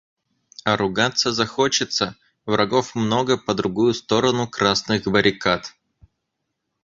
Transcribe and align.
А 0.63 0.77
ругаться 0.77 1.31
захочется— 1.31 2.15
врагов 2.47 2.95
много 2.95 3.37
по 3.37 3.53
другую 3.53 3.93
сторону 3.93 4.47
красных 4.47 5.03
баррикад. 5.03 5.75